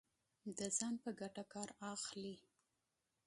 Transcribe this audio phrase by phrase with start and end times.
[0.57, 2.35] د ځان په ګټه کار واخلي